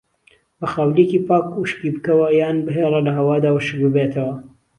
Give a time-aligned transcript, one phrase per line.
[0.59, 4.35] بە خاولیەکی پاک وشکی بکەوە یان بهێڵە لەهەوادا وشک ببێتەوە.